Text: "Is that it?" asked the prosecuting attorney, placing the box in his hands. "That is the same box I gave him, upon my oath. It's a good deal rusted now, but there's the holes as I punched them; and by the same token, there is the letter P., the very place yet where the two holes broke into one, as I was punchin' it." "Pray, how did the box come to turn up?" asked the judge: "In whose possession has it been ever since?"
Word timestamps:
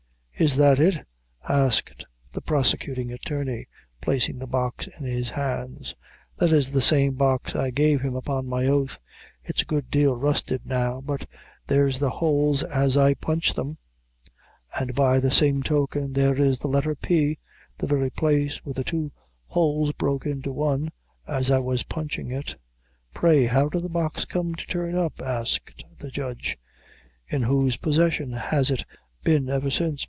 "Is 0.39 0.55
that 0.55 0.79
it?" 0.79 0.97
asked 1.47 2.03
the 2.33 2.41
prosecuting 2.41 3.11
attorney, 3.11 3.67
placing 4.01 4.39
the 4.39 4.47
box 4.47 4.87
in 4.87 5.03
his 5.05 5.29
hands. 5.29 5.93
"That 6.37 6.51
is 6.51 6.71
the 6.71 6.81
same 6.81 7.13
box 7.13 7.55
I 7.55 7.69
gave 7.69 8.01
him, 8.01 8.15
upon 8.15 8.47
my 8.47 8.65
oath. 8.65 8.97
It's 9.43 9.61
a 9.61 9.65
good 9.65 9.91
deal 9.91 10.15
rusted 10.15 10.65
now, 10.65 10.99
but 10.99 11.27
there's 11.67 11.99
the 11.99 12.09
holes 12.09 12.63
as 12.63 12.97
I 12.97 13.13
punched 13.13 13.55
them; 13.55 13.77
and 14.79 14.95
by 14.95 15.19
the 15.19 15.29
same 15.29 15.61
token, 15.61 16.13
there 16.13 16.33
is 16.35 16.57
the 16.57 16.67
letter 16.67 16.95
P., 16.95 17.37
the 17.77 17.85
very 17.85 18.09
place 18.09 18.53
yet 18.55 18.65
where 18.65 18.73
the 18.73 18.83
two 18.83 19.11
holes 19.45 19.91
broke 19.93 20.25
into 20.25 20.51
one, 20.51 20.89
as 21.27 21.51
I 21.51 21.59
was 21.59 21.83
punchin' 21.83 22.31
it." 22.31 22.55
"Pray, 23.13 23.45
how 23.45 23.69
did 23.69 23.83
the 23.83 23.89
box 23.89 24.25
come 24.25 24.55
to 24.55 24.65
turn 24.65 24.95
up?" 24.95 25.21
asked 25.21 25.85
the 25.99 26.09
judge: 26.09 26.57
"In 27.27 27.43
whose 27.43 27.77
possession 27.77 28.31
has 28.31 28.71
it 28.71 28.85
been 29.23 29.47
ever 29.47 29.69
since?" 29.69 29.99